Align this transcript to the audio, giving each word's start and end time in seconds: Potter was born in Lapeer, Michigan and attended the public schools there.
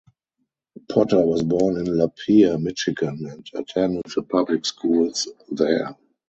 Potter 0.89 1.23
was 1.23 1.43
born 1.43 1.77
in 1.77 1.85
Lapeer, 1.85 2.57
Michigan 2.59 3.23
and 3.29 3.47
attended 3.53 4.01
the 4.15 4.23
public 4.23 4.65
schools 4.65 5.27
there. 5.51 5.95